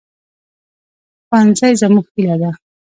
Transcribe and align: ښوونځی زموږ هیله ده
ښوونځی 1.27 1.73
زموږ 1.81 2.05
هیله 2.13 2.35
ده 2.41 2.51